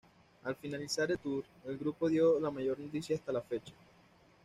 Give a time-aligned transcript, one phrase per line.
[0.45, 3.71] Al finalizar el tour, el grupo dio la mayor noticia hasta la fecha.